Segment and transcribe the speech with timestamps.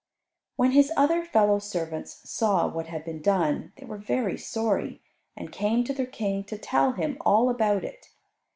[0.55, 4.99] When his other fellow servants saw what had been done they were very sorry,
[5.37, 8.09] and came to their King to tell him all about it.